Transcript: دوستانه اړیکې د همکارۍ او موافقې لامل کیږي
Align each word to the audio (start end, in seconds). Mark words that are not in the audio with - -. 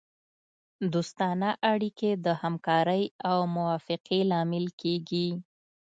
دوستانه 0.93 1.49
اړیکې 1.73 2.11
د 2.25 2.27
همکارۍ 2.41 3.03
او 3.29 3.37
موافقې 3.55 4.19
لامل 4.31 4.65
کیږي 4.81 5.27